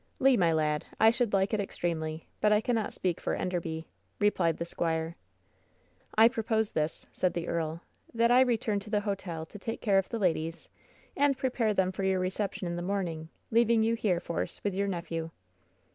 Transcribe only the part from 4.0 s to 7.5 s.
replied the squire. "I propose this,'' said the